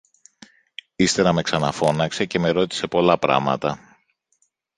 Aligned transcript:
Ύστερα 0.95 1.33
με 1.33 1.41
ξαναφώναξε 1.41 2.25
και 2.25 2.39
με 2.39 2.49
ρώτησε 2.49 2.87
πολλά 2.87 3.17
πράματα 3.19 3.97